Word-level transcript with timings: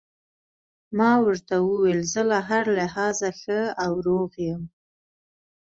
ما 0.97 1.11
ورته 1.25 1.55
وویل: 1.67 1.99
زه 2.13 2.21
له 2.29 2.39
هر 2.49 2.65
لحاظه 2.77 3.29
ښه 3.39 3.59
او 3.83 3.93
روغ 4.07 4.29
یم. 4.47 4.61